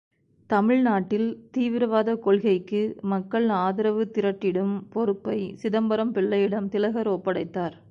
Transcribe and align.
தமிழ்நாட்டில் 0.49 1.27
தீவிரவாத 1.51 2.15
கொள்கைக்கு 2.15 2.81
மக்கள் 3.03 3.47
ஆதரவு 3.59 4.03
திரட்டிடும் 4.15 4.75
பொறுப்பை 4.89 5.39
சிதம்பரம் 5.55 6.11
பிள்ளையிடம் 6.11 6.69
திலகர் 6.69 7.07
ஒப்படைத்தார். 7.07 7.75